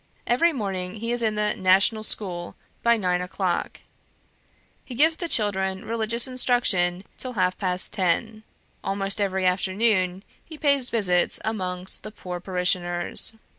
[0.25, 3.81] Every morning he is in the National School by nine o'clock;
[4.83, 8.41] he gives the children religious instruction till half past ten.
[8.83, 13.35] Almost every afternoon he pays visits amongst the poor parishioners.